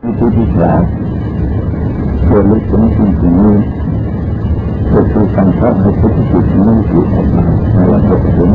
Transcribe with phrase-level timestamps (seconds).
[0.00, 0.82] วิธีที่สาม
[2.24, 3.54] เพื่อลึกถึงสิ่งที่นี้
[4.92, 7.04] ก็คือการทำให้พุทธจิตนี้อยู่
[7.72, 8.50] ในระดับสูง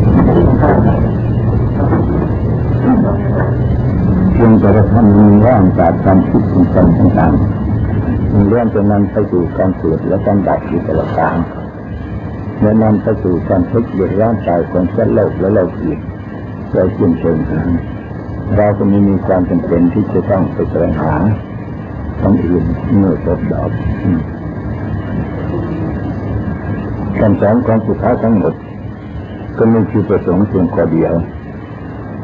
[4.34, 6.66] เพียงแต่เราทำมีร่างจากความคิดของ
[6.98, 11.38] ต่างๆมีเรื่องจะนำไปสู่การเกิดและการดับอยู่ตลอดกาล
[12.62, 16.00] และนำไปสู่การทุกข์เดือดร้อนใจของสัตว์โลกและโลกอีก
[16.72, 17.97] โดยสิ้นเชิงนั้น
[18.56, 21.16] เราก็ไม่มีความจำเป็นที่จะต้องไปแสวงหา
[22.22, 22.64] คนอื่น
[22.98, 23.70] เมื่อจบดอก
[27.20, 28.54] คำสอนของสุภาทั้งหมด
[29.58, 31.14] ก็มีจุดประสงค์เพียงข้อเดียว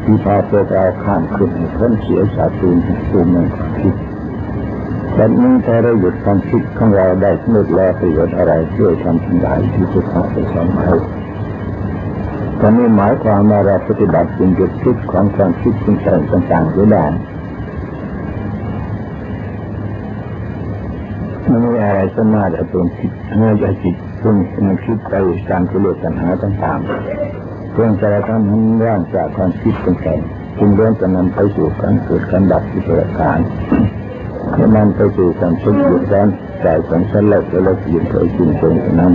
[0.04, 2.78] ที่พาพวเราข้ามขึ้นพ้นเสียจาตูน
[3.12, 3.94] ตูนในความคิด
[5.14, 10.94] แต่นี้ถ้าเราหยุดความคิดของเราได้เมื่อแล้วประโยชน์อะไรช่วยทำทั้งหลายที่จะทำไปสอนเรา
[12.66, 17.06] อนนี้หมายความว่าเราปฏิบัติจึงหยุดคิดของความคิดคุณแต่งต่างๆหรือได้
[21.46, 24.36] ไม่มีอะไรสามารถเอาตัวคิดให้ใจจิตซึ่ง
[24.68, 25.14] มันคิดไป
[25.50, 33.40] ตามกิเลสตัณหาต่างๆเพื่อจะทำให้ร่างจากความคิดต่างๆจึงเริ่มจะนำไปสู่การเกิดการดับที่ประการ
[34.56, 36.28] และนำไปสู่ความทุกข์เดือดร้อน
[36.62, 39.14] ใจของสัตว์โลกและโลกอื่นโดยสิ้นเชิงนั้น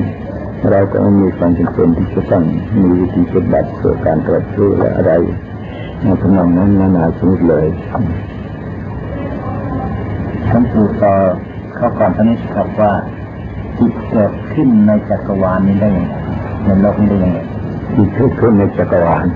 [0.67, 2.45] เราก็ไม่มีความจำเป็นที่จะต้อง
[2.77, 5.13] มีวิธีปฏิบัติเพื่อการตรัสรู้และอะไร
[6.03, 7.67] ในทำนองนั้นนานาชนิดเลย
[10.49, 11.15] ท่านปู่ต่อ
[11.75, 12.93] เข้าก่อนท่านนี้ครับว่า
[13.79, 16.15] จิตเกิดขึ้นในจักรวาลนี้ได้ยังไง
[16.65, 17.39] ในโลกนี้ได้ยังไง
[17.95, 19.27] จิตเกิดขึ้นในจักรวาล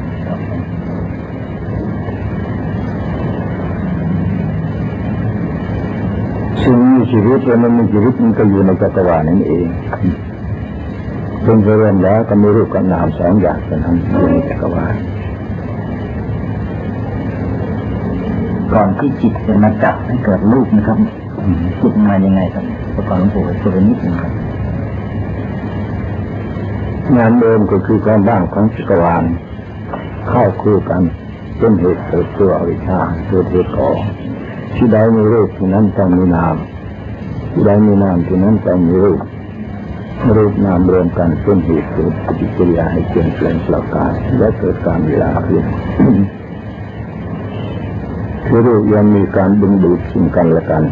[6.62, 9.67] สิ่งมีชีวิตและมันมีชีวิตมันก็อยู่ในจักรวาลนั่นเอง
[11.44, 14.94] ซึ่งเริ่มแล้วก็มีรูปกับนามสองอย่างเป็นทั้งอยู่ในจักรวาล
[18.72, 20.98] ก่อนที่จิตจะมาจับให้เกิดรูปนะครับ
[21.82, 24.32] จิตมายังไงครับประกอบหลวงปู่ช่วยนิดนึงครับ
[27.16, 29.25] งานเดิมก็คือความบ้างของจักรวาล
[30.28, 31.02] เข้าคู่กัน
[31.58, 33.91] เป็นเหตุเกิดตัวอวิชชาเกิดเหตุก่อ
[34.76, 36.56] ที่ใดมีรูปที่นั้นต้องมีนาม
[37.52, 39.20] ที่ใดมีนามที่นั้นต้องมีรูป
[40.31, 45.65] รูปนามรวมกันเป็นเหตุเกิดปฏิกิริยาให้เปลี่ยนแปลงปราการและเกิดการเวลาขึ้น
[48.47, 50.84] คือรูปยังมีการดึงดูดซึ่งกันและกัน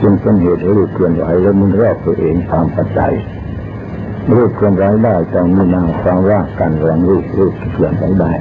[0.00, 3.12] จึงเป็นเหตุให้รูปเคลื่อนไหวและมันรอบตัวเองตามปัจจัย
[4.34, 8.32] รูปเคลื่อนไหวได้ต้องมีนามความว่ากันแรงรูปรูปเคลื่อนไหวได้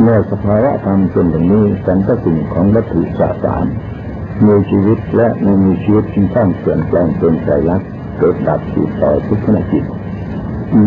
[0.00, 3.66] เมื่อสภาวะธรรมเป็นอย่างนี้สันตสิ่งของวัตถุสสาร
[4.46, 9.84] มีชีวิตและไม่มีชีวิตจึงต้องเปลี่ยนแปลงเป็นใจรักษ เกิดดับสืบต่อทุกขณะจิต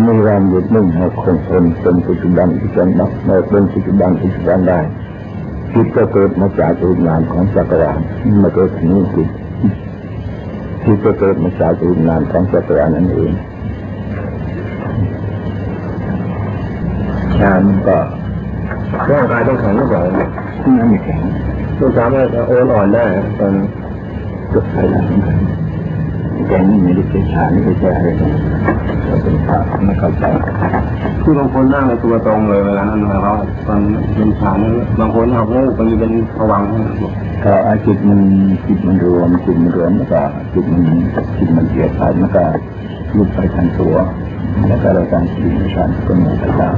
[0.06, 4.80] มีแรงหยุดนิ่งให้คงทนเป็นปัจจุบันที่จะนับในเป็นปัจจุบันปัจจุบันได้
[5.74, 8.00] จิตก็เกิดมาจากรูปนามของจักรวาล
[8.44, 9.30] มาเกิดที่นี่จิต
[10.86, 13.32] จิตก็เกิดมาจากรูปนามของจักรวาลนั่นเอง
[17.40, 17.98] ฌานก็
[19.10, 21.22] ร่างกายต้องแข็งหรือเปล่านั่นแข็ง
[21.78, 23.04] ไม่สามารถโอนอ่อนได้
[23.40, 23.54] ตอน
[24.54, 25.04] ก็ใส่แล้ว
[26.48, 28.34] แกนี่ไม่ได้เป็นฌานไม่ได้ใช่อะไรเลย
[29.06, 30.24] เราเป็นพระไม่เข้าใจ
[31.24, 33.34] คือบางคนนั่งในตัวตรงเลยเวลานั้นเขา
[33.68, 33.80] ตอน
[34.16, 34.60] เป็นฌาน
[35.00, 36.64] บางคนหักงูบางทีเป็นผวัง
[37.44, 38.20] ก็อาจิตมัน
[38.68, 40.22] จิตมันรวมจิตมันรวมแล้วก็
[40.54, 40.84] จิตมัน
[41.38, 42.44] จิตมันเกียดไปมันก็
[43.18, 43.96] ลุกไปทางตัว
[44.68, 46.78] แล้วก็เราการจิตฌานก็หมดไปตาม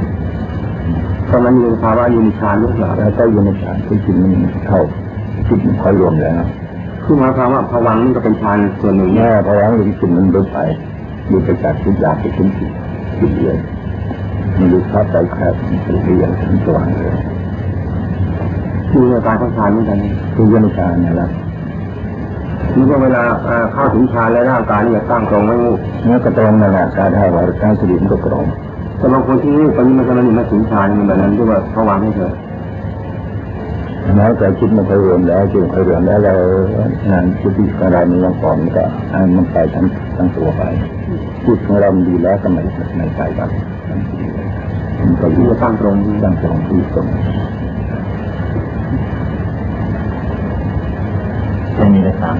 [1.29, 4.31] ตอนนั้นมีภาวะอยู่ในฌานหรือเปล่าแล้วก็อยู่ในฌานคือจิตมัน
[4.67, 4.81] เข้า
[5.47, 6.35] จิตมันค่อยรวมแล้ว
[7.03, 10.57] คือหมายความว่าผวังนี่ก็เป็นฌานส่วนหนึ่งแม่พลังหรือจิตมันเดินไป
[11.29, 12.71] ดูไปจากทุกอย่างไปถึงจิต
[13.19, 13.57] จิตเดียว
[14.57, 15.53] มันดูภาพใจแคบ
[15.87, 17.13] มันเรียนถึงสว่างเลย
[18.91, 19.97] คืออาการของฌานเหมือนกัน
[20.35, 21.29] คือวิญญาณนี่แหละ
[22.75, 23.21] นี่ก็เวลา
[23.73, 25.71] เข้าถึงฌานแล้วร่างกายนี่จะตั้งตรงไม่งู
[26.03, 28.45] เนื้อกระตรงนั่นแหละการให้วาระการสติมันก็ตรง
[28.97, 32.33] แต่บางคนที่งูตอนนี้มันกำลังมาถึงฌานมันแบบนั้นที่ว่าผวังไม่เถอะ
[34.15, 36.35] แม้แต่คิดมันเคยรวมแล้วจึงเคยรวมแล้วเรา
[37.09, 39.85] งานสติของเรามันยังก่อนก็ให้มันไปทั้ง
[40.17, 40.61] ทั้งตัวไป
[41.45, 42.63] จิตของเราดีแล้วก็ไม่
[42.95, 43.49] ไม่ไปครับ
[44.99, 47.07] มันก็ที่รู้จะตั้งตรงตั้งตรงที่ตรง
[51.77, 52.37] จะมีจะถาม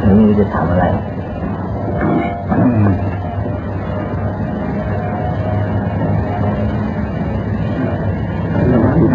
[0.00, 0.84] หรือมีจะถามอะไร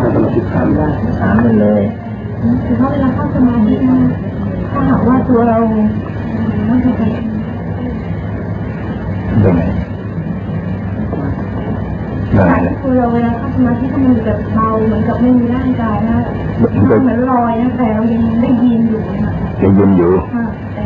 [0.05, 0.87] างกรรมฐานได้
[1.19, 1.83] ถามมันเลย
[2.65, 3.97] คือเขาเวลาเข้าสมาธินะ
[4.71, 5.57] ถ้าหากว่าตัวเรา
[6.67, 7.17] ไม่ใช่ตรงไหน
[9.41, 16.17] ได้เลยตัวเราเวลาเข้าสมาธิก็มันแบบเบาเหมือนกับไม่มีร่างกายนะ
[16.57, 18.81] เหมือนลอยนะแต่เรายังได้ยิน
[19.61, 20.43] จะยินอยู่ค่ะ
[20.75, 20.85] แต่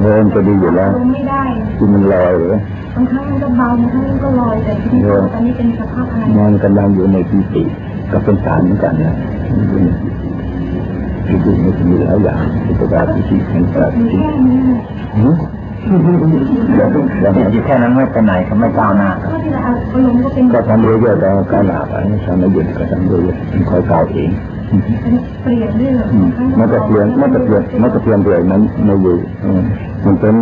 [0.00, 1.42] เงินจะดีอยู่แล้วลงไม่ได้
[1.78, 2.54] ที่มันลอยหรือ
[2.96, 5.02] บางครั้งมันก็เบาบางครั้งมันก็ลอยแต่ที่นี่
[5.32, 7.62] ตอนนี้เป็นสภาพอะไรงานกำลังอยู่ในปีติ
[8.12, 9.14] ก็เป็นฐานเหมือนกันนะ
[11.26, 14.80] ปีติมันมีหลายอย่างปีติการปีติแห่งการมีปีติแค่นี้นะ
[15.16, 15.34] หืม
[15.82, 21.94] จิตอยู่แค่นั้นไม่ไปไหนก็ไม่ก้าวหน้าก็ที่เราเอาอารมณ์ก็เป็นก็ทำเรื่อยๆแต่การหนาไป
[22.26, 24.30] ทำไม่หยุดก็ทำเรื่อยๆมันคอยก้าวเอง
[25.42, 25.94] เปลี่ยนเรื่อย
[26.58, 29.16] มันก็เปลี่ยนมันก็เปลี่ยนมันก็เปลี่ยนเรื่อยมันไม่อยู่
[30.04, 30.34] มันเป็น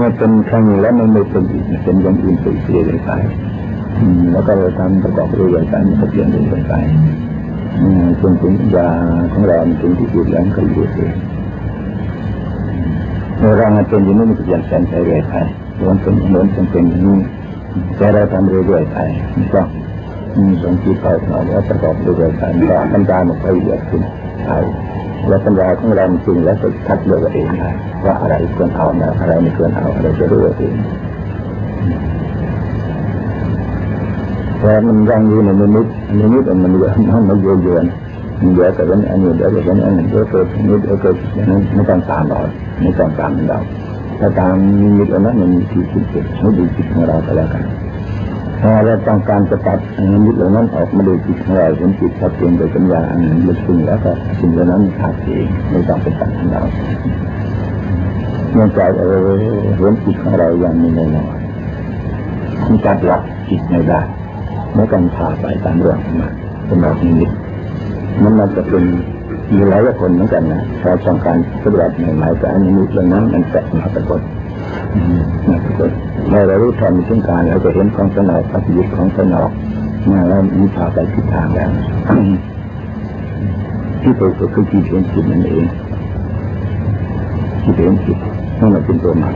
[0.00, 3.10] มันเป็นครั้งแล้วมันไม่เป็นอีกเป็นอย่างอื่นไปเรื่อยๆไป
[4.32, 6.74] แล้วก็เราทำประกอบเรื่อยไปมันก็เปลี่ยนเรื่อยๆไป
[8.20, 8.88] จนถึงยา
[9.32, 11.14] ของเราถึงที่สุดแล้วก็อยู่เอง
[13.38, 15.34] เมื่อเราเป็นอย่างนี้มันก็เปลี่ยนแปลงไปเรื่อยไป
[15.88, 17.18] มันเป็นเหมือนเป็นเป็นอย่างนี้
[17.96, 18.98] แต่เราทำเรื่อยๆไป
[20.34, 24.02] ก็สองจิตไปเราแล้วประกอบเรื่อยๆไปมันก็ปัญญามันค่อยเยอะขึ้น
[24.44, 24.58] ใช่
[25.28, 27.70] แล้วปัญญาของเราจริงแล้วก็คัดเลือกเองได้
[28.04, 28.86] ว่าอะไรควรเอา
[29.20, 30.74] อะไรไม่ควรเอาอะไรจะรู้เอง
[34.60, 35.86] แต่มันยังอยู่ในนิมิต
[36.18, 37.84] นิมิตมันเยอะมันมันเยอะเยอะ
[38.40, 41.16] มันเยอะแต่ว่าอันนี้เดี๋ยวเดี๋ยวอันนี้เดี๋ยวเกิดนิดเดี๋ยวเกิด
[41.50, 42.38] นั้นไม่ต้องตามเรา
[42.80, 43.58] ไม่ต้องตามเรา
[44.20, 46.04] ถ้าตามนิมิตอันนั้นมันมีที่สุด
[46.40, 47.62] ไม่ดูจิตของเราไปแล้วกัน
[48.62, 49.78] เราต้องการจะตัด
[50.10, 56.62] นิมิตเหล่านั้นออกมาดูจิตของเราเห็นจิตชัดเจนโดยปัญญาอันนั้นลึกซึ้งแล้วก็สิ่งเหล่านั้นขาดเองไม่ต้องเป็นตัดของเรา
[58.52, 59.18] เนื่องจากเรา
[59.78, 61.38] เห็นจิตของเราอย่างมีน้อย
[62.70, 64.00] มีการหลักจิตไม่ได้
[64.74, 66.28] ไม่ต้องพาไปตามเรื่องมา
[66.66, 67.28] เป็นแบบนี้
[68.22, 68.84] มันมันจะเป็น
[69.54, 74.20] มีหลายคนเหมือนกันนะถ้าต้องการปฏิบัติใหม่ๆแต่อันนี้เรื่องนั้นมันแตกมาปรากฏ
[75.48, 75.90] นะปรากฏ
[76.28, 79.50] เมื่อเรารู้ทันถึงการเราจะเห็นของสนอกปฏิยุทธ์ของสนอก
[80.04, 81.70] เมื่อเรามีพาไปทิศทางแล้ว
[84.02, 85.64] ที่ตัวก็คือจิตเห็นจิตนั่นเอง
[87.62, 88.18] จิตเห็นจิต
[88.60, 89.34] นั่นแหละเป็นตัวมัน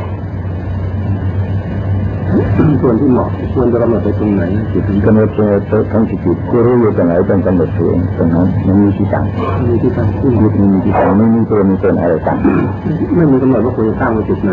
[2.80, 4.42] ส่วนที่เหมาะควรจะกำหนดไปตรงไหน
[4.72, 5.48] จุดนี้กำหนดตัว
[5.92, 6.18] ทั้งจิต
[6.48, 9.24] ผู้รู้อยู่ตรงไหนต้องกำหนดตัวเองตรงนั้นมันมีที่ตั้ง
[9.68, 12.36] มีที่ตั้งขึ้นจิตมันมีที่ตั้งไม่มีตัวมีตนอะไรตั้ง
[13.16, 14.52] ไม่มีกำหนดว่าควรจะตั้งไว้จุดไหน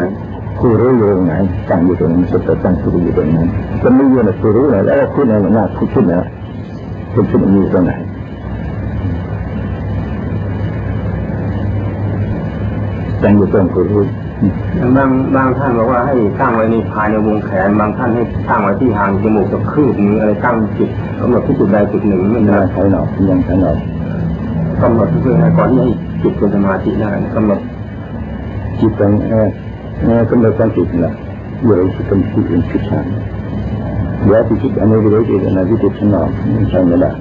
[0.58, 1.34] ผู้รู้อยู่ตรงไหน
[1.70, 3.48] ตั้งอยู่ตรงนั้นสุดแต่ตั้งผู้รู้อยู่ตรงนั้น
[3.82, 6.28] จะไม่อยู่ในผู้รู้ไหนแล้วพูดในหน้าพูดขึ้นนะ
[7.14, 7.92] พูดขึ้นมีตรงไหน
[13.22, 14.04] ตั้งอยู่ตรงผู้รู้
[14.96, 20.90] บางบางท่านบอกว่าให้ตั้งไว้ในภายในวงแขน บางท่านให้ตั้งไว้ที่หางจมูกกับคืบนี้อะไรตั้งจิต
[21.20, 23.78] กำหนดที่จุดใดจุดหนึ่งไม่ยัได้งใช้หนอกยังใช้หนอก
[24.82, 25.88] กำหนดเพื่อให้ก่อนที่ให้
[26.22, 27.60] จิตเป็นสมาธิได้กำหนด
[28.80, 29.12] จิตเป็น
[30.04, 31.14] เออเออกำหนดตั้งจิตนะ
[31.64, 33.06] อยู่ในจิตเป็นจิตเป็นจิตฌาน
[34.26, 37.12] เดี๋ยวที่จิตอันนี้เรื่อยๆนะที่จิตข้างนอกมันใช้ไม่ได้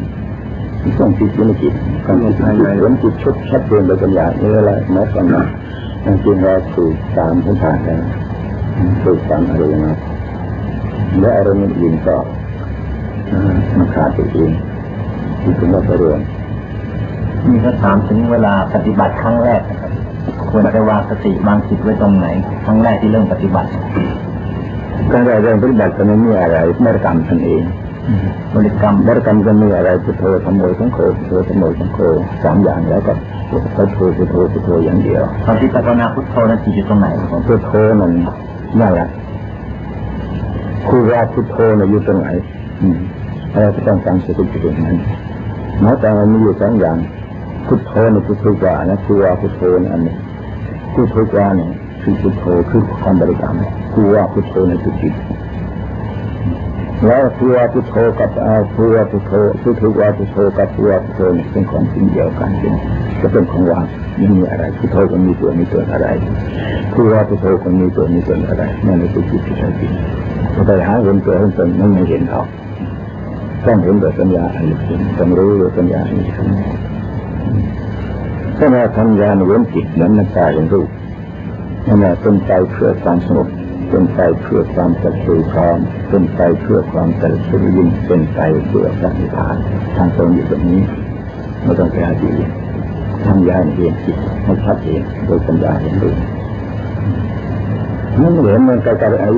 [0.99, 1.75] ต้องจิตอยู่ในจิต
[2.07, 5.43] การจิตภายในเห็นจิตชัดชัดเจนโดยปัญญานี่อะไรหมายความว่า
[6.05, 8.03] จริงเราถูกตามพื้นฐานแล้ว
[9.03, 9.99] ถูกตามอะไรนะ
[11.21, 12.17] และอารมณ์อื่นก็
[13.79, 14.51] มันขาดไปเอง
[15.43, 16.21] ที่เป็นว่าเรื่อง
[17.49, 19.92] มีก็ถามถึงเวลาปฏิบัติครั้งแรกนะครับ
[20.53, 22.27] ควรจะวางสติวางจิตไว้ตรงไหน
[22.65, 23.71] ครั้งแรกที่เริ่มปฏิบัติ
[25.13, 27.63] การเริ่มปฏิบัติก็ไม่มีอะไรไม่กรรมตนเอง
[28.55, 31.99] บริกรรมบริกรรมก็มีอะไรพุทโธธรรมโมสังโฆพุทโธธรรมโมสังโฆ
[32.43, 33.13] สามอย่างแล้วก็
[33.51, 38.11] พุทโธพุทโธพุทโธอย่างเดียวตอนที่ภาวนาพุทโธนั้นจิตอยู่ตรงไหนครับพุทโธมัน
[38.81, 39.09] นั่นแหละ
[40.89, 42.29] คือว่าพุทโธน่ะอยู่ตรงไหน
[42.81, 42.99] อืม
[43.53, 44.97] เราก็ต้องตั้งสติอยู่ตรงนั้น
[45.81, 46.97] หมายแต่มันมีอยู่สองอย่าง
[47.67, 50.15] พุทโธนี่พุทโธกว่านะคือว่าพุทโธนี่อันนี้
[50.95, 51.69] พุทโธกว่านี่
[52.03, 53.55] คือพุทโธคือความบริกรรม
[53.93, 55.15] คือว่าพุทโธในี่คือจิต
[57.07, 59.33] แล้วพัวพุทโธกับอาพัวพุทโธ
[59.63, 61.21] พุทโธวาพุทโธกับพัวพุทโธ
[61.51, 62.75] เป็นของสิ่งเดียวกันเป็น
[63.21, 63.85] จะเป็นของว่าง
[64.19, 66.09] ไม่มีอะไรพุทโธก็มีตัวมีตนอะไร
[66.93, 69.93] พัวพุทโธก็มีตัวมีตนอะไรนั่นคือจิตที่แท้จริง
[70.53, 72.47] เราไปหาเห็นตัวเห็นตนมันไม่เห็นหรอก
[73.67, 76.49] ต้องเห็นโดยปัญญาอันลึกซึ้งต้องรู้โดยปัญญาอันลึกซึ้ง
[78.57, 80.89] ถ้าเราทำยานเว้นจิตเหมือนน้ำตาเห็นรูป
[81.87, 83.49] นั่นแหละเป็นใจเพื่อความสงบ
[83.89, 85.79] เป็นไปเพื่อความสัจจะพร้อม
[86.09, 89.57] เป็นไปเพื่อความสัจจะยิ่งเป็นไปเพื่อพระนิพพาน
[89.97, 90.83] ทางตรงอยู่แบบนี้
[91.63, 92.33] ไม่ต้องไปหาดี
[93.25, 96.11] ทำยาเห็นจิตให้ชัดเจนโดยปัญญาเห็นดู
[98.21, 99.31] นั่นเหมือนมันกับไอ้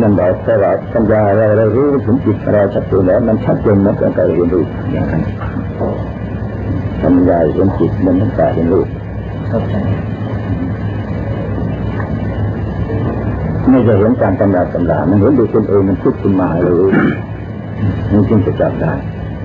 [0.00, 4.60] นั่นแบบแต่ว่าปัญญาเราเรารู้ถึงจิตเราชัดเจนแล้วมันชัดเจนมันก็การเห็นรู
[4.92, 5.22] อย่างนั้น
[7.08, 8.88] ปัญญาเห็นจิตมันต้องการเห็นรูป
[9.48, 9.74] เข้าใจ
[13.68, 16.92] ไม่จะเห็นการตำราตำรามันเห็นดูตนเองมันคิดขึ้นมาเลย
[18.12, 18.94] มันจึงจะจับได้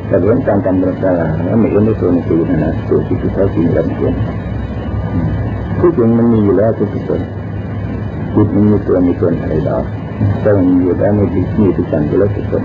[0.08, 4.13] แต่เห็นการตำราตำราแล้วไม่เห็นในตัวหนังสือนะนะตัวที่แท้จริงเราไม่เห็น
[5.79, 7.22] ที่จริงมันมีอยู่แล้วทุกคน
[8.36, 9.86] จิตมันมีตัวมีตนอะไรดอก
[10.41, 12.63] แต่มันมีอยู่แล้วในจิตมีทุกอย่างอยู่แล้วทุกคน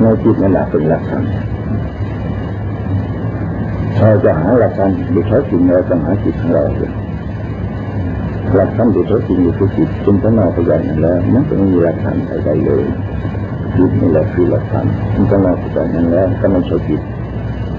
[0.00, 1.24] ในจิตนั่นแหละเป็นหลักธรรม
[4.04, 6.64] เราจะหาหลักธรรมดีแท้จริงเราจะหาจิตของเรา
[8.54, 12.82] หลักธรรมดีแท้จริงอยู่ที่จิตจึงต้องมาพยายามแล้วมันจะไม่มีหลักธรรมใดๆเลย
[13.76, 17.00] จิตนี่แหละคือหลักธรรมมันต้องมาพยายามแล้วก็ไม่ใช่จิต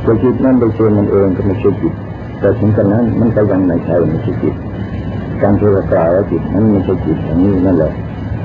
[0.04, 1.94] แต่จิตนั้นโดยตัวมันเองก็ไม่ใช่จิต
[2.40, 4.56] แต่ถึงกระนั้นมันก็ยังไม่ใช่ไม่ใช่จิต
[5.42, 7.92] การที่เทวกล่าว่าจิตนั้นไม่ใช่จิตอย่างนี้นั่นแหละ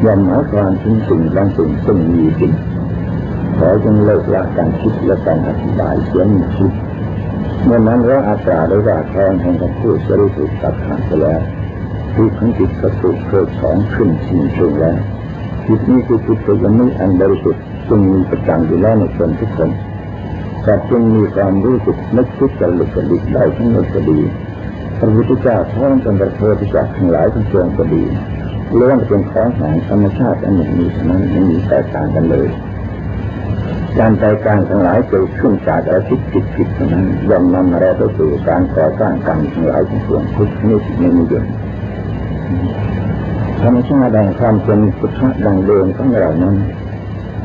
[0.05, 2.53] ย่อมหมายความถึงสิ่งบางสิ่งซึ่งมีจริง
[3.59, 6.73] ขอจงเลิกละการคิดและการอธิบายเสียงคิด
[7.65, 11.41] เมื่อนั้นเราอาจารย์ได้ว่าแทนแห่งการพูดจะได้ถูกตัดขาดไปแล้ว
[12.15, 14.99] ที่ของจิตก็ถูกเพิกถอนขึ้นสิ่งชงแล้ว
[15.67, 19.71] จิตนี้คือจิตที่ยังไม่อันบริสุทธิ์จึงมีประจำอยู่แล้วในคนทุกคน
[20.63, 24.19] แต่จึงมีความรู้สึกนึกคิดจะหลุดกระดิกได้ทั้งหมดก็ดี
[24.99, 28.03] พระพุทธเจ้าพร้อมกันประเทศจากทั้งหลายทั้งปวงก็ดี
[28.79, 32.49] ล้วนเป็นของแห่งธรรมชาติอันหนึ่งมีเท่านั้นไม่มีแตกต่างกันเลย
[33.99, 41.45] การใจกลางทั้งหลายเกิดขึ้นจากอาทิตย์ผิดผิดเท่านั้นย่อมนำมาเราไปสู่การก่อสร้างกรรมทั้งหลายทั้งปวงทุกนิดไม่มียุด
[43.61, 46.57] ธรรมชาติแห่งความเป็นพุทธะดังเดิมของเรานั้น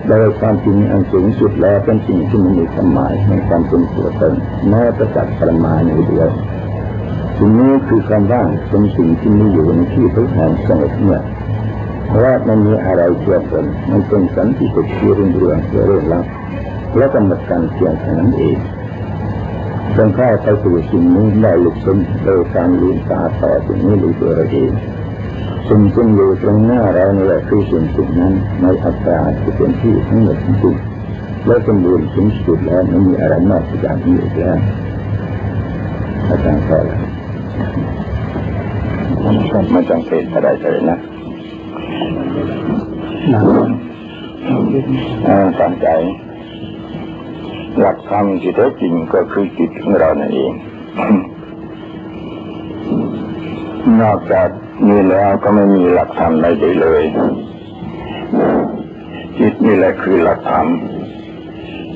[0.07, 4.33] โดยความจริงอันสูงสุดแล้วเป็นสิ่งที่มันมีความหมายในความเป็นตัวตน
[4.69, 6.29] แม้ประจักษ์ประมาณเดียว
[7.37, 11.23] สิ่งนี้คือความว่างเป็นสิ่งที่มีอยู่ในที่ทุกแห่งสงบเงียบ
[12.09, 15.57] เพราะมันมีอะไรเกี่ยวกันมันเป็นสันติสุขที่รุ่งเรือง
[15.87, 16.25] เรื่องลับ
[16.97, 18.57] และกำหนดการเพียงแค่นั้นเอง
[19.95, 24.71] จนเข้าไปสู่สิ่งนี้ได้หลุดพ้นโดยการลืมตาต่อสิ่งนี้หรือตัวเราเอง
[25.67, 30.75] สิ่งซึ่งอยู่ตรงหน้าเรานี่แหละคือสิ่งสิ่งนั้นในอัตราที่เป็นที่ทั้งหมดทั้งสิ้น
[31.45, 34.57] และสมบูรณ์สูงสุดแล้วไม่มีอะไรนอกจากนี้อีกแล้ว
[36.29, 36.77] อาจารย์ก็
[39.71, 40.99] ไม่จำเป็นอะไรเลยนะ
[45.59, 45.87] ตั้งใจ
[47.79, 50.53] หลักธรรมที่แท้จริงก็คือจิตของเรานั่นเอง
[54.01, 54.49] นอกจาก
[54.87, 57.03] นี้แล้วก็ไม่มีหลักธรรมใดเลย
[59.39, 60.67] จิตนี่แหละคือหลักธรรม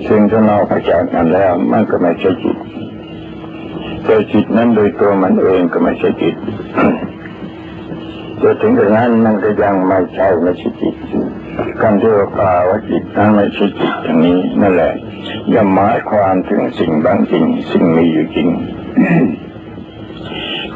[0.07, 2.57] ซึ่งถ้านอกจากนั้นแล้วมันก็ไม่ใช่จิต
[4.03, 6.35] แต่จิตนั้นโดยตัวมันเองก็ไม่ใช่จิต
[8.43, 10.95] จะถึงกระนั้นมันก็ยังไม่ใช่ไม่ใช่จิต
[11.81, 14.93] การที่เรากล่าวว่าจิตนั้นไม่ใช่จิตอย่างนี้นั่นแหละ
[15.53, 18.49] ย่อมหมายความถึงสิ่งบางสิ่งสิ่งมีอยู่จริง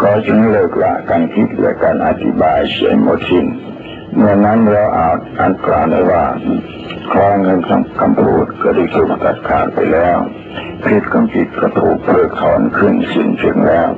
[0.02, 3.46] ก็จึงเลิกละการคิดและการอธิบายเสียหมดสิ้น
[4.16, 6.26] เมื่อนั้นเราอาจอันกล่าวได้ว่า
[7.12, 7.60] คลองเงิน
[8.00, 10.18] คำพูดก็ได้ถูกตัดขาดไปแล้ว
[10.84, 13.90] พิษของจิตก็ถูกเพิกถอนขึ้นสิ้นเชิงแล้ว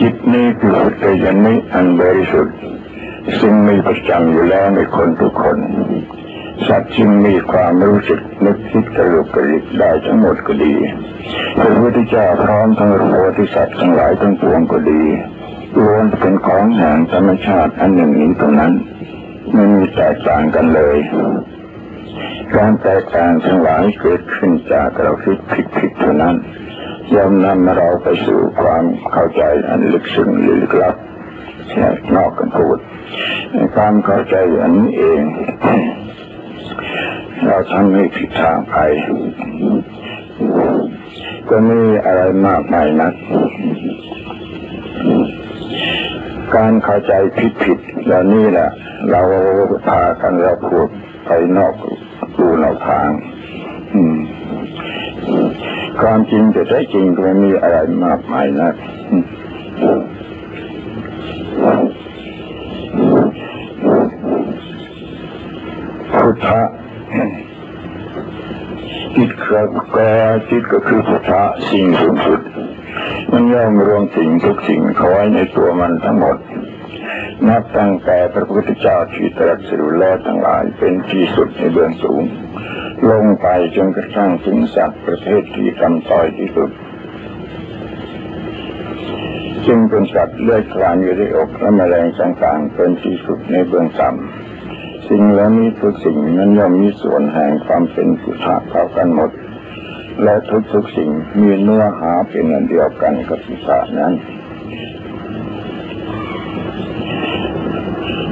[0.00, 2.56] จิตนี้คือพุทธญาณิอันบริสุทธิ์
[3.40, 5.58] ซึ่งมีประจำอยู่แล้วในคนทุกคน
[6.68, 10.74] สัตว์จึงมีความรู้สึกนึกคิดกระลุกกระดิกได้ทั้งหมดก็ดี
[11.56, 15.02] พระพุทธเจ้าพร้อมทั้งโพธิสัตว์ทั้งหลายทั้งปวงก็ดี
[15.76, 18.72] ล้วนเป็นของแห่งธรรมชาติอันหนึ่งนี้ตรงนั้น
[19.52, 20.96] ไม่มีแตกต่างกันเลย
[22.54, 26.36] การแตกต่างทั้งหลายเกิดขึ้นจากเราคิดผิดผิดเท่านั้น
[27.14, 30.96] ย่อมนำเราไปสู่ความเข้าใจอันลึกซึ้งลึกลับ
[32.16, 32.78] นอกกันพูด
[33.74, 35.22] ความเข้าใจอันนี้เอง
[37.46, 38.76] เราทำให้ผิดทางไป
[41.48, 43.14] ก็มีอะไรมากมายนัก
[46.56, 47.78] การเข้าใจผิดผิด
[48.08, 48.70] แล้วนี่แหละ
[49.10, 49.22] เรา
[49.86, 50.88] พากันเราพูด
[51.26, 51.74] ไปนอก
[52.38, 53.08] ดูนอกทาง
[53.94, 54.16] อืม
[56.00, 58.74] ความจริงแต่แท้จริงก็ไม่มีอะไรมากมายนัก
[66.10, 66.60] พุทธะ
[69.16, 70.08] จิตครับก็
[70.50, 72.40] จิตก็คือพุทธะสิ่งสูงสุด
[73.32, 76.36] มันย่อมรวมสิ่งทุกสิ่งเขาไว้ในตัวมันทั้งหมด
[77.48, 82.22] นับตั้งแต่พระพุทธเจ้าที่ตรัสรู้แล้วทั้งหลายเป็นที่สุดในเบื้องสูง
[83.10, 83.46] ลงไป
[83.76, 86.70] จนกระทั่งถึงสัตว์ประเภทที่กำต้อยที่สุด
[89.66, 99.30] จึงเป็นสัตว์เลือดคลานอยู่ในอกและแมลงต่างๆเป็นที่สุดในเบื้องต่ำสิ่งเหล่านี้ทุกสิ่งนั้นย่อมมีส่วนแห่งความเป็นสุทธะเท่ากันหมด
[100.22, 100.34] และ
[100.72, 104.12] ทุกๆสิ่งมีเนื้อหาเป็นอันเดียวกันกับสุทธะนั้น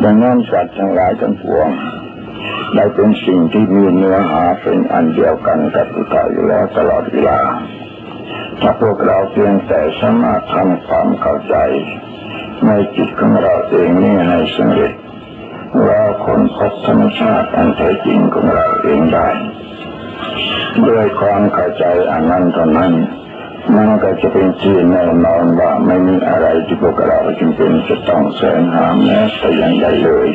[0.04, 1.68] ดังนั้นสัตว์ทั้งหลายทั้งปวง
[2.74, 7.40] ได้เป็นสิ่งที่มีเนื้อหาเป็นอันเดียวกันกับสุทธะอยู่แล้วตลอดเวลา
[8.60, 11.56] ถ้าพวกเราเพียงแต่สามารถทำความเข้าใจ
[12.66, 14.92] ในจิตของเราเองนี่ให้สำเร็จ
[15.84, 19.28] เราคนพบธรรมชาติอันแท้จริงของเราเองได้
[20.88, 22.92] ด้วยความเข้าใจอันนั้นเท่านั้น
[23.74, 30.28] มันก็จะเป็นที่แน่นอนว่าไม่มีอะไรที่พวกเราจำเป็นจะต้องแสวงหาแม้แต่อย่างใดเลย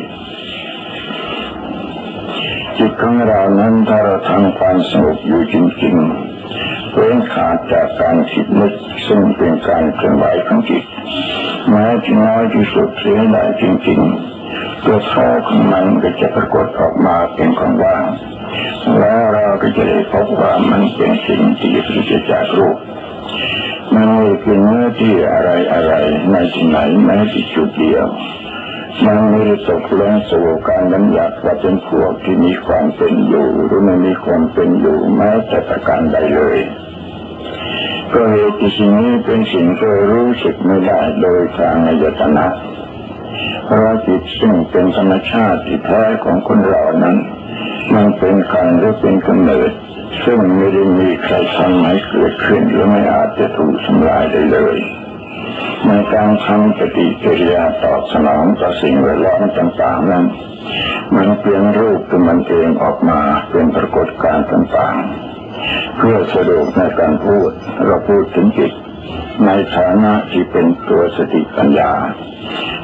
[2.78, 6.27] จิตของเรานั้นถ้าเราทำความสงบอยู่จริงๆ
[6.98, 8.72] ว้นขาดจากการคิดนึก
[9.06, 10.84] ซึ่งเป็นการเคลื่อนไหวของจิต
[11.68, 18.04] แม้ที่น้อยที่สุดเสียได้จริงๆตัวแท้ของมันก็จะปรากฏออกมาเป็นของว่าง
[18.98, 22.76] แล้วเราก็จะได้พบว่ามันเป็นสิ่งที่ปราศจากรูป
[23.94, 25.92] มันไม่เป็นเนื้อที่อะไรอะไร
[26.32, 28.06] ในที่ไหนแม้ที่จุดเดียว
[29.06, 36.58] มันไม่ได้ตกลงสู่การบัญญัติว่าเป็นพวกที่มีความเป็นอยู่หรือไม่มีความเป็นอยู่แม้แต่ประการใดเลย
[38.14, 42.46] ก็เหตุที่สิ่งนี้เป็นสิ่งที่รู้สึกไม่ได้โดยทางอายตนะ
[43.64, 47.16] เพราะจิตซึ่งเป็นธรรมชาติที่แท้ของคนเรานั้น
[47.94, 49.70] มันเป็นการหรือเป็นกำเนิด
[50.24, 54.78] ซึ่งไม่ได้มีใครทำให้เกิดขึ้นหรือไม่อาจจะถูกทำลายได้เลย
[55.86, 60.24] ในการทำปฏิกิริยาตอบสนองต่อสิ่งแวดล้อมต่างๆนั้น
[61.14, 65.37] มันเปลี่ยนรูปตัวมันเองออกมาเป็นปรากฏการณ์ต่างๆ
[65.96, 67.50] เพื่อสะดวกในการพูด
[67.86, 68.72] เราพูดถึงจิต
[69.46, 71.92] ในฐานะที่เป็นตัวสติปัญญา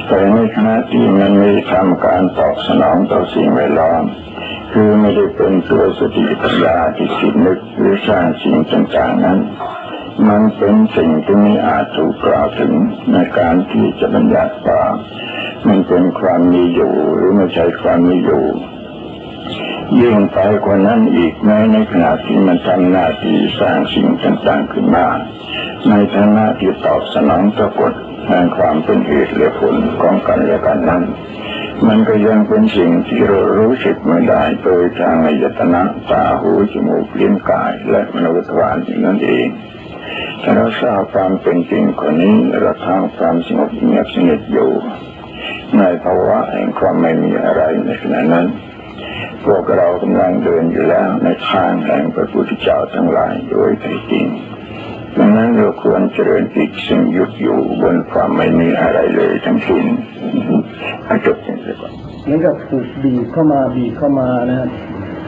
[0.09, 4.02] แต่ในขณะที่มันไม่ทำการตอบสนองต่อสิ่งแวดล้อม
[4.73, 9.40] คือไม่ได้เป็นตัวสติปัญญาที่คิดนึกหรือสร้างสิ่งต่างๆนั้น
[10.28, 12.73] มันเป็นสิ่งที่ไม่อาจถูกกล่าวถึง
[13.12, 14.83] ในการที่จะบัญญัติว่า
[15.69, 18.45] มันเป็นความมีอยู่หรือไม่ใช่ความมีอยู่
[20.00, 25.07] ยิ่งไปกว่านั้นอีกแม้ในขณะที่มันทำหน้าที่สร้างสิ่งต่างๆขึ้นมา
[25.88, 27.93] ในฐานะที่ตอบสนองปรากฏ
[28.26, 31.03] แห่งความเป็นเหตุและผลของกันและกันนั้น
[31.87, 39.47] มันก็ยังเป็นสิ่งที่เรารู้สึกไม่ได้โดยทางอายตนะตาหูจมูกลิ้นกายและมโนทวารนั่นเอง
[40.42, 44.70] ถ้าเราทราบความเป็นจริงคนนี้เราทำความสงบเงียบสงบอยู่
[45.79, 48.47] ในภาวะแห่งความไม่มีอะไรในขณะนั้น
[49.44, 54.26] พวกเรากำลังเดินอยู่แล้วในทางแห่งพระพุทธเจ้าทั้งหลายโดยแท้จริง
[55.18, 59.85] ดังนั้นเราควรเจริญจิตซึ่งยุดอยู่บนความไม่มีอะไรเลยทั้งสิ้น
[61.07, 61.92] ให้จบเพียงแค่ก่อน
[62.24, 64.68] เหมือนกับถูกบีบเข้ามาบีบเข้ามานะครับ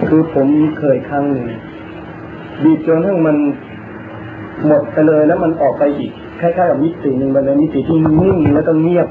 [0.09, 0.49] คือผม
[0.79, 1.47] เคยครั้งหนึ่ง
[2.65, 3.37] บีบจนทั้งมัน
[4.67, 9.09] หมดไปเลยแล้วมันออกไปอีกคล้ายๆกับมิติหนึ่งมันเป็นมิติที่นิ่งแล้วก็เงียบ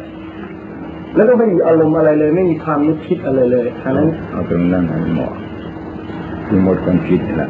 [1.16, 5.34] แล้วก็ไม่มีอารมณ์อะไรเลย ไม่มีความนึกคิดอะไรเลยอันนั้นเอาตรงนั้นให้เหมาะ
[6.48, 7.50] คือหมดความคิดแหละ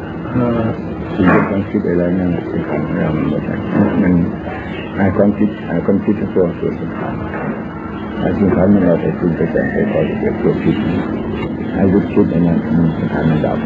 [1.14, 3.42] สิ่งที่ความคิดอะไรนั่นเป็นของเรามันหมด
[4.02, 4.12] มัน
[4.96, 7.12] ไอ้ความคิดไอ้ความคิดทั้งตัวส่วนสำคัญ
[8.20, 10.76] ไอ้สิ่งที่มันเราไปคุงไปแต่งไปคอยเกิดตัวคิด
[11.74, 13.58] ไอ้ยุดคิดอันนั้นมันสำคัญมันดับ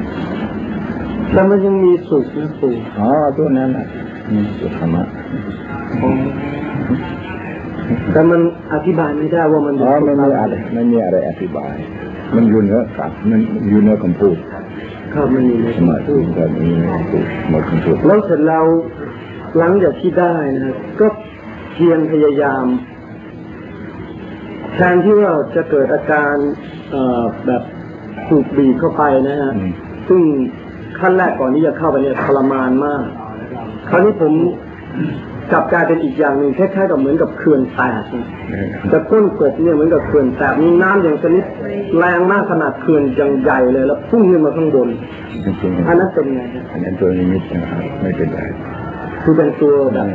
[1.33, 3.87] แล้วมันยังมีสุขนะปู่อ๋อตัวนั้นอะ
[4.31, 5.03] นี่สุขธรรมะ
[8.13, 8.41] แต่มัน
[8.75, 11.75] อธิบายไม่ได้ว่ามันอ๋อไม่มีอะไรไม่มีอะไรอธิบาย
[12.35, 14.37] มันอยู่เนื้อครับมันอยู่เนื้อคำพูด
[15.15, 16.73] ครับมันมีสมาธิแบบนี้
[17.51, 18.65] หมดคำพูดแล้วเสร็จแล้ว
[19.59, 21.07] หลังจากที่ได้นะก็
[21.73, 22.65] เพียรพยายาม
[24.75, 26.35] แทนที่ว่าจะเกิดอาการ
[27.47, 27.63] แบบ
[28.29, 29.53] ถูกบีบเข้าไปนะฮะ
[30.09, 30.23] ซึ่ง
[30.99, 33.05] ขั้นแรกก่อนที่จะเข้าไปเนี่ยทรมานมาก
[33.89, 34.33] คราวนี้ผม
[35.53, 38.03] กลับกลายเป็นอีกอย่างหนึ่งคล้ายๆกับเหมือนกับเขื่อนแตก
[38.91, 41.45] แต่ก้นกบเนี่ยเหมือนกับเขื่อนแตกมีน้ำอย่างชนิด
[41.99, 44.89] แรงมากขนาดเขื่อนยังใหญ่เลยแล้วพุ่งขึ้นมาข้างบน
[45.89, 46.41] อันนั้นเป็นไง
[46.73, 48.41] อันนั้นตัวนิมิตนะครับไม่เป็นไร
[49.23, 50.09] คือเป็นตัวแบบ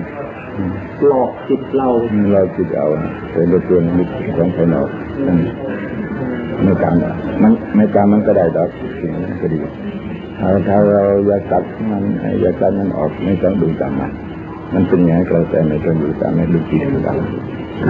[1.07, 1.87] หลอกจิตเรา
[2.33, 2.87] เราจิตเอา
[3.31, 4.89] เป็นตัวนิมิตของภายนอก
[6.63, 6.95] ไม่ตาม
[7.41, 8.69] มันไม่ตามมันก็ได้ดอก
[8.99, 9.59] สิ่งนั้นก็ดี
[10.39, 12.03] ถ้าถ้าเราอยากตัดมัน
[12.41, 14.11] อยากตัดมันออกไม่ต้องดูตามมัน
[14.73, 17.13] มันเป็นอย่างไรก็แต่ไม่ต้องดูตามไม่ดูจิตดูตา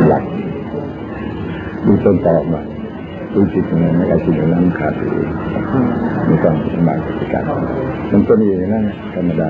[0.08, 0.24] หลัก
[1.86, 2.62] ดูต้นตอมา
[3.34, 5.02] ดูจิตยังไงไม่ได้สิ่งนั้นขาดไป
[6.28, 7.44] ไม่ต้องสมาธิการ
[8.12, 8.84] มันก็มีอย่างนั้น
[9.16, 9.50] ธรรมดา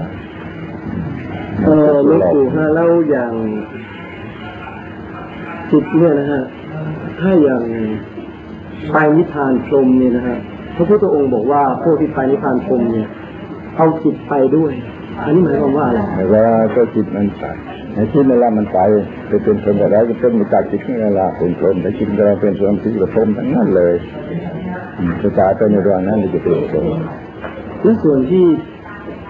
[1.63, 3.33] เออหลวงปู่ฮะแล้วอย่าง
[5.71, 6.43] จิตเนี่ยนะฮะ
[7.19, 7.63] ถ้าอย่าง
[8.91, 10.37] ไปนิพพานพรมเนี่ยนะฮะ
[10.75, 13.09] พระพุทธองค์บอกว่าพวกที่ไปนิพพานพรมเนี่ย
[13.77, 14.71] เอาจิตไปด้วย
[15.23, 16.43] อันนี้หมายความว่าอะไรหมายว่า
[16.75, 17.43] ก็จิตมันไป
[17.93, 18.77] ในที่นั่นละมันไป
[19.27, 23.93] ไปเป็นคนอะไรก็เป็นมาจากจิตนี่แหละเป็นคนแต่จิตเราเป็นส่วนที่กระทมทั้งนั้นเลย
[25.21, 26.85] จะตายไปในเรื่องนั้นจะเป็นคน
[27.83, 28.45] และส่วนที่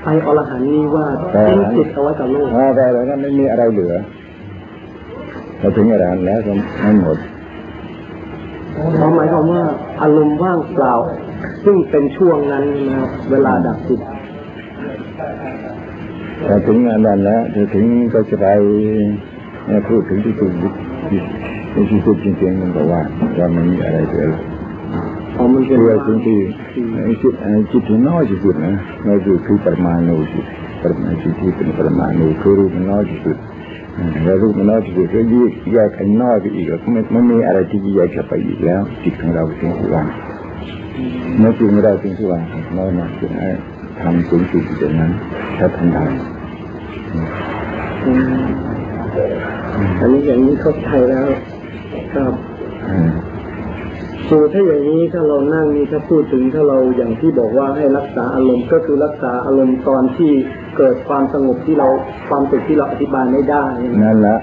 [0.03, 3.93] ไปอรหันต์นี่ว่าทิ้งจิตเอาไว้กับโลกแต่แล้วนั้นไม่มีอะไรเหลือ
[5.59, 7.17] พอถึงเวลาแล้วก็ไม่หมด
[8.97, 9.63] เขาหมายความว่า
[10.01, 10.93] อารมณ์ว่างเปล่า
[11.65, 14.13] ซึ่งเป็นช่วงนั้นนะครับเวลาดับจิตพอ
[16.66, 17.84] ถึงงานนั้นแล้วจะถึง
[18.14, 18.46] ก็จะไป
[19.88, 20.50] พูดถึงที่สุด
[21.08, 23.00] ที่ที่สุดจริงๆมันบอกว่า
[23.38, 24.30] ว่ามันมีอะไรเหลือ
[25.36, 26.38] พอมันเป็น เพื่อ ว่าง จริงที่
[27.22, 27.34] จิต
[27.70, 28.74] จิตที่น้อยที่สุดนะ
[29.06, 30.44] น้อยที่สุดคือประมาณนูจิต
[30.82, 33.36] ประมาณจิตที่เป็นประมาณนูคือรูปมันน้อยที่สุด
[34.24, 40.06] แล้วรูปมันน้อยที่สุดก็แยกแยกให้น้อยไปอีกแล้วไม่ไม่มีอะไรที่แยกจะไปอีกแล้ว จิตของเราเป็นที่ว่าง
[41.38, 42.42] เมื่อจิตของเราเป็นที่ว่าง
[42.78, 43.48] น้อยมากจึงให้
[44.01, 45.11] ทำสูงสุดอย่างนั้น
[45.57, 46.05] ถ้าทำได้
[48.05, 48.45] อืม
[49.99, 51.27] อันนี้อย่างนี้เข้าใจแล้ว
[52.13, 52.33] ครับ
[52.89, 53.09] อืม
[54.27, 60.31] คือถ้าอย่างนี้ถ้าเรานั่งนี่ถ้าพูดถึงถ้าเราอย่างที่บอกว่าให้รักษาอารมณ์ก็คือรักษาอารมณ์ตอนที่
[60.77, 61.87] เกิดความสงบที่เรา
[62.29, 63.63] ความสุขที่เราอธิบายไม่ได้
[64.03, 64.37] นั่นแหละ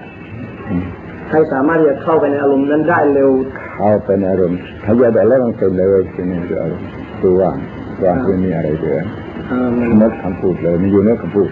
[1.30, 3.30] ให้สามารถที่จะเข้าไปในอารมณ์นั้นได้เร็ว
[3.78, 6.86] เข้าไปในอารมณ์ถ้าจะได้แล้วต้องเป็นเลยคือนี่คืออารมณ์
[7.20, 7.56] คือว่าง
[8.04, 9.06] ว่างคือมีอะไรเหลืออ่า
[9.78, 11.48] มันนกคำพูดเลยมีอยู่เนื้อคำพูด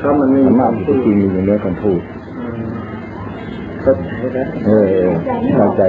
[0.00, 2.00] ถ้ามันไม่ธรมีรมะความจสุขริงๆมีอยู่เนื้อคำพูด
[3.82, 5.10] เข้าใจแล้วเออเออ
[5.56, 5.82] เข้าใจ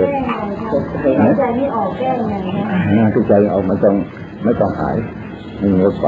[1.19, 3.95] หายใจไม่ออกแก้ยังไงคะนะเข้าใจเอาไม่ต้อง
[4.43, 4.95] ไม่ต้องหาย
[5.57, 6.07] ไม่งดไป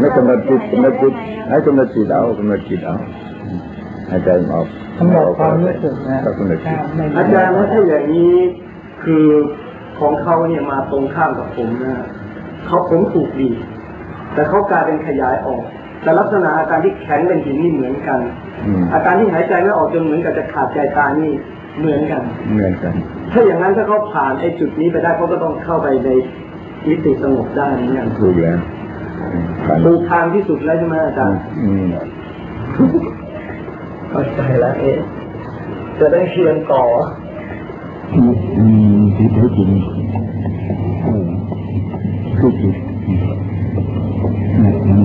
[0.00, 1.14] ไม่กำหนดจิตกำหนดจิต
[1.50, 2.96] ให้กำหนดจิตเอากำหนดจิตเอา
[4.10, 4.66] หายใจออก
[4.98, 6.78] กำหนดความรู้สึกนะก็กำหนดจิต
[7.16, 8.34] อาจารย์ว่าถ้าอย่างนี้
[9.04, 9.26] คือ
[10.00, 12.04] ของเขาเนี่ยมาตรงข้ามกับผมนะ
[12.66, 13.48] เขาผมถูกดี
[14.34, 15.62] แต่เขากลายเป็นขยายออก
[16.02, 18.18] แต่ลักษณะอาการที่แข็งเป็นหินนี่เหมือนกัน
[18.66, 21.32] อืมอาการที่หายใจไม่ออกจนเหมือนกับจะขาดใจตายนี่
[21.78, 22.94] เหมือนกัน เหมือนกัน
[23.32, 26.08] ถ้าอย่างนั้นถ้าเขาผ่านไอ้จุดนี้ไปได้เขาก็ต้องเข้าไปใน
[26.88, 28.58] มิติสงบได้เหมือนกันถูกแล้ว
[29.66, 31.86] ผ่านถูกทางที่สุดแล้วใช่ไหมอาจารย์อืม
[34.10, 34.98] เข้าใจแล้วเอ๊ะ
[35.98, 36.84] จะได้เรียนต่อ
[38.14, 38.64] อื
[38.98, 39.70] มจิตให้จริง
[41.04, 41.28] เออ
[42.38, 42.74] คือจิต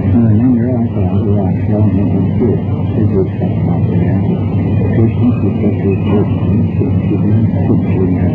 [0.10, 2.58] เมื่อนั้นร่างกล่าวว่าเราไม่ต้องพูด
[2.94, 4.22] จะหยุดตัดขาดไปแล้ว
[4.94, 8.32] คือที่สุดก็คือพูดถึงสิ่งที่นั้นสุดจริงนะ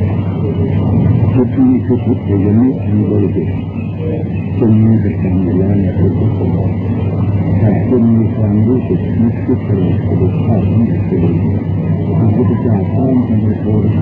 [1.35, 3.55] จุดนี้คือจุดที่ยังไม่อันบริสุทธิ์
[4.59, 6.51] จึงมีประจำอยู่แล้วในทุกคน
[7.59, 11.35] แต่จึงมีความรู้สึกนึกคิดตลอดกระดูกข้าวทั้งหมดเลย
[12.19, 14.02] พระพุทธเจ้าท่านเป็นโพธิสัตว์ท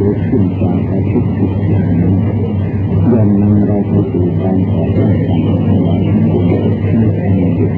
[0.00, 2.10] เกิดขึ้นจากอาชีพทุกอย่างนั้
[3.12, 6.44] ย่อมนำเราไปสู่การต่อต้านการทั้งหลายทั้งปวง
[6.82, 7.72] ที่แท้จริง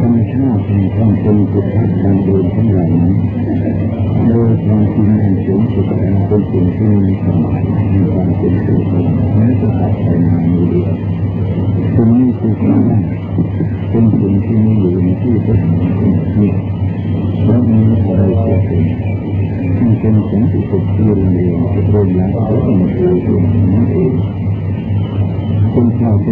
[0.00, 1.66] ธรรมชาติแห่งความเป็นพุทธ
[2.02, 3.14] กางเดินทั้งหลายนั้น
[4.28, 8.83] โดยความจริงอันสูงสุดแล้วเป็นสิ่งที่มีความหมายในความเป็นสุข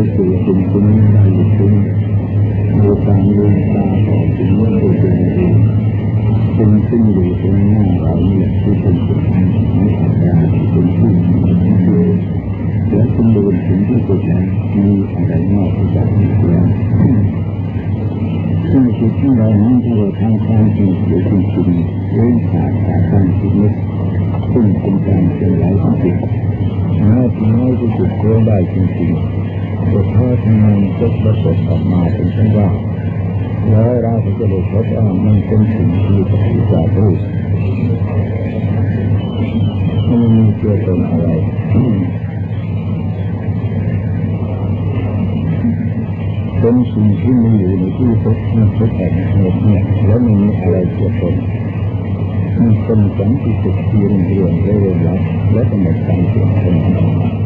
[0.02, 1.72] คนเข้าสู่สิ่งที่นี้ได้ยู่ซึ่ง
[2.78, 5.54] โดยการเรียนตาต่อสิ่งนั้นโดยตัวเอง
[6.56, 9.38] สิ่งซึ่งอยู่ตรงหน้าเราเนี่ยคือเป็นสิ่งที่
[9.74, 10.32] ไม่อาจจะ
[10.70, 12.02] เป็นผู้มีที่
[12.88, 16.66] และคุณดูถึงที่สุดแล้วมีอะไรนอกจากนี้แล้ว
[18.70, 21.68] ซึ่งจิตของเรานั้นถ้าเราทำความจริงหรือจริง
[22.12, 23.74] เรื่องขาดจากการคิดนึก
[24.52, 26.16] ซึ่งเป็นการเสียหายของจิต
[26.96, 29.41] แม้ที่น้อยที่สุดก็ได้จริงๆ
[29.90, 32.68] แต่ถ้ายทำงานก็ประสบออกมาเป็นเช่นว่า
[33.70, 37.12] แล้วเราก็จะได้พบว่ามันเป็นสิ่งที่ปฏิบัติรู้
[40.06, 41.28] ไม่มีตัวตนอะไร
[46.58, 51.34] เป็นสิ่งที่มีอยู่ในที่ทุกข์ที่ทุกข์แต่เหตุเนี่ยแล้วไม่มีอะไรเกี่ยวข้อง
[52.58, 55.20] มันเป็นสันติสุขที่เรุ่องเรื่องและเริงรัก
[55.52, 56.68] และกำหนดการเปลี่ยนแปล
[57.38, 57.41] ง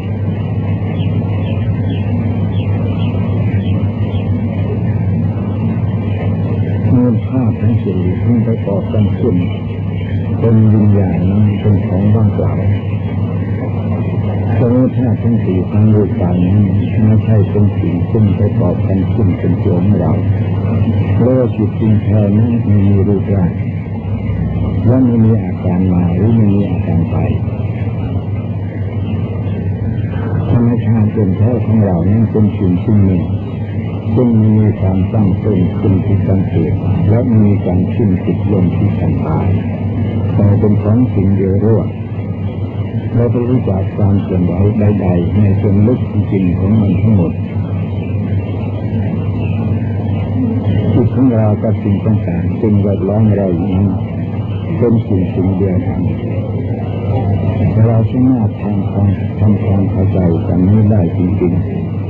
[7.86, 9.36] ภาพทั้งทั้งประกอบกันขึ้น
[10.40, 12.52] เป็นวิญญาณนั้นเป็นของว่างเปล่า
[14.58, 16.64] สมมติถ้าทั้งสี่ทั้งรูปกายนั้น
[17.04, 20.12] ไม่ใช่เป็นสิ่งซึ่งประกอบกันขึ้นเป็นตัวของเรา
[21.14, 23.52] เพราะจิตจริงแท้นั้นไม่มีรูปร่าง
[24.86, 27.16] และไม่มีอาการมาหรือไม่มีอาการไป
[30.50, 33.22] ธรรมชาติเป็นแท้ของเรานั้นเป็นสิ่งที่หนึ่ง
[34.14, 36.72] ซึ่งมีความตั้งต้นขึ้นที่สังเกต
[37.08, 39.48] และมีการขึ้นติดลงที่สังขาร
[40.34, 41.88] แต่เป็นของสิ่งเดียวรวด
[43.14, 47.32] เราไปรู้จักความเสื่อมไหวใดๆในส่วนลึกจริงของมันทั้งหมด
[50.94, 53.86] จิตของเรากับสิ่งต่างๆสิ่งแวดล้อมเราอย่างนี้
[54.78, 56.00] เป็นสิ่งสิ่งเดียวกัน
[57.86, 59.08] เราสามารถทำความ
[59.40, 62.05] ทำความเข้าใจกันนี้ได้จริงๆ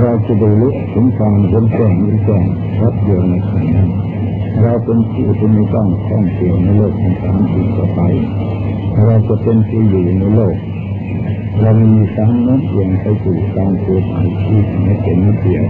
[0.00, 2.44] เราจะได้รู้ถึงความเห็นแจ้งรู้แจ้ง
[2.78, 3.88] ชัดเจนในสิ่งนั้น
[4.62, 8.00] เราเป็นผู้ที่ไม่ต้องข้องเกี่ยวในโลกของสามสิ่งต่อไป
[9.04, 10.56] เราจะเป็นผู้อยู่ในโลก
[11.60, 15.66] เรามีการน้ำเอียงไปสู่การเกิดใหม่ที่ไม่เป็นนิเดียว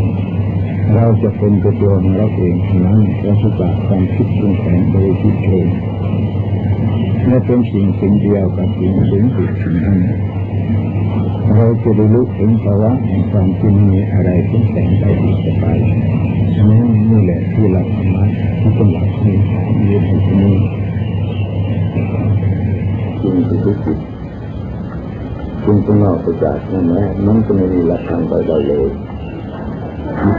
[0.94, 2.54] เราจะเป็นตัวของเราเอง
[2.86, 5.66] นั้นเราจะจากความคิดปรุงแต่งโดยคิดเอง
[7.26, 9.98] และเป็นสิ่งสิ่งเดียวกับสิ่งสิ่งสุดสิ่งนั้น
[11.56, 15.64] เราจะได้รู้ถึงภาวะแห่งความที่มีอะไรปรุงแต่งได้อีกไป
[16.54, 18.24] ฉะนั้นนี่แหละที่หลักธรรมะ
[18.60, 19.34] ที่เป็นหลักที่
[19.86, 20.54] มีในที่นี้
[23.20, 23.98] จริงคือทุกจิต
[25.64, 28.90] จริงก็นอกจากนั้นแม้มันก็ไม่มีหลักฐานใดๆเลย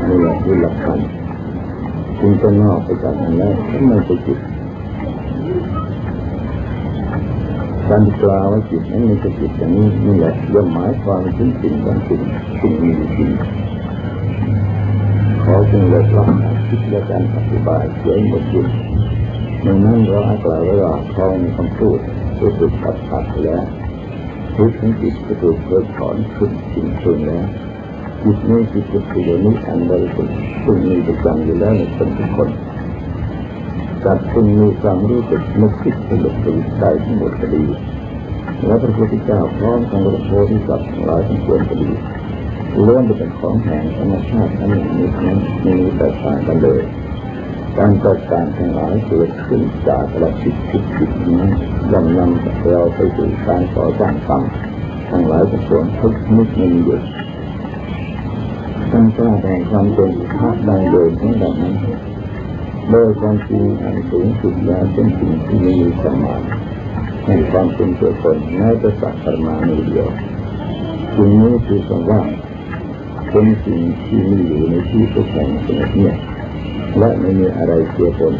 [0.07, 0.99] นี่แหละคือหลักฐาน
[2.19, 3.53] จริงก็นอกจากนั้นแหล้ว
[3.87, 4.39] ไม่ใช่จิต
[7.89, 12.21] การกล่าวว่าจิตนั้นม่ใช่จิตอย่างนี้นี่แหละย่อมหมายความถึงสิ่งบางสิ่ง
[12.59, 13.29] สิ่งมีจริง
[15.43, 16.25] ขอจงเลิกละ
[16.67, 18.67] คิดและการอธิบายเสียหมดจริง
[19.63, 21.99] ในนั้นเราอากล่าวว่าทองคำพูด
[22.39, 23.63] ก็ถูกตัดขาดแล้ว
[24.55, 27.45] ทุกทั้งจิตก็ถูกเพิกถอนขึ้นจริงจริงแล้ว
[28.23, 32.49] จิตนี้คือจิตที่อยู่นี้อันบริสุทธิ์ซึ่งมีประจำอยู่แล้วในคนทุกคน
[34.05, 37.63] จัดซึ่งมีความรู้สึกนึกคิดสนุกตื่นใจทั้งหมดก็ดี
[38.65, 41.91] และพระพุทธเจ้าพร้อมทั้งพระโพธิสัตว์ทั้งหลายทั้งปวงก็ดี
[42.85, 46.81] ล้วนเป็นของแห่งธรรมชาติทั้งนี้นั้นมีแต่ต่างกันเลย
[47.77, 51.51] การแตกต่างทั้งหลายเกิดขึ้นจากระจิตคิดผิดนั้น
[51.91, 54.41] ย่อมนำเราไปสู่การต่อสร้างกรรม
[55.09, 57.01] ทั้งหลายทั้งปวงทุกนิดไม่มีหยุด
[58.91, 61.73] ท่านกล้าแห่งความเป็นพระดังเดิมของเรานั้น
[62.89, 66.45] โดยความจริงอันสูงสุดแล้วเป็นสิ่งที่ม่มีสมาธิ
[67.27, 70.09] ในความเป็นตัวตนแม้จะสักประมาณเดียว
[71.15, 72.21] สิ่งนี้คือคำว่า
[73.31, 76.17] เป็นสิ่งที่มีอยู่ในที่ทุกแห่งสงบเงียบ
[76.97, 78.33] และไม่มีอะไรเกี่ยวปน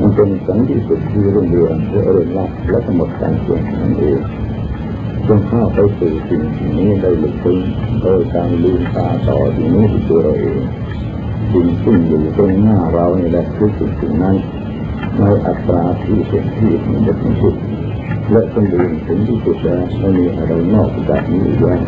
[0.00, 4.20] มันเป็นสันติสุขที่รุ่งเรืองและเริงรักและสมดการเสี่ยงนั่นเอง
[5.28, 6.42] จงเข้าไปสู่สิ่ง
[6.78, 7.58] นี้ได้ลึกซึ้ง
[8.02, 10.60] โดยการลืมตาต่อสิ่งนี้ที่ตัวเราเอง
[11.52, 14.36] สิ่งซึ่งอยู่ตรงหน้าเรานี่แหละคือสิ่งสิ่งนั้น
[15.18, 17.54] ในอัตราที่เป็นที่มันจะถึงสุด
[18.30, 21.80] และสมบูรณ์ถึงที่สุดแล้วไม่มีอะไรนอกจากนี้อีกแล้ว